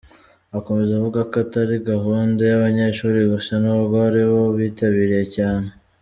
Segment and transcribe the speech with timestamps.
[0.57, 5.67] Akomeza avuga ko atari gahunda y’abanyeshuri gusa n’ubwo aribo bitabiriye cyane.